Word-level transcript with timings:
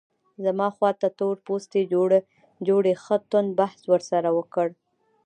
زما 0.43 0.67
خواته 0.75 1.07
تور 1.19 1.35
پوستي 1.45 1.81
جوړې 2.67 2.93
ښه 3.03 3.17
توند 3.29 3.49
بحث 3.59 3.79
ورسره 3.91 4.29
وکړ. 4.37 4.67